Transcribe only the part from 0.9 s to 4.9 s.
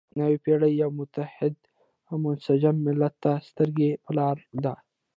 متحد او منسجم ملت ته سترګې په لاره ده.